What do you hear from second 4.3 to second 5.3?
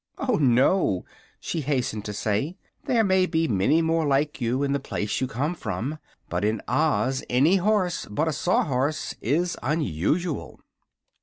you in the place you